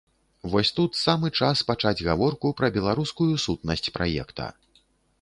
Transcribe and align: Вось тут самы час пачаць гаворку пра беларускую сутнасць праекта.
Вось 0.53 0.71
тут 0.79 0.97
самы 1.01 1.31
час 1.41 1.61
пачаць 1.69 2.05
гаворку 2.09 2.53
пра 2.63 2.73
беларускую 2.81 3.31
сутнасць 3.47 3.89
праекта. 4.01 4.53